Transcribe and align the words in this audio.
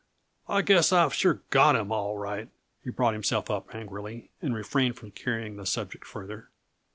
I 0.49 0.63
guess 0.63 0.91
I've 0.91 1.13
sure 1.13 1.43
got 1.51 1.75
'em, 1.75 1.91
all 1.91 2.17
right!" 2.17 2.49
he 2.83 2.89
brought 2.89 3.13
himself 3.13 3.51
up 3.51 3.75
angrily, 3.75 4.31
and 4.41 4.55
refrained 4.55 4.95
from 4.97 5.11
carrying 5.11 5.57
the 5.57 5.65
subject 5.67 6.07
farther. 6.07 6.49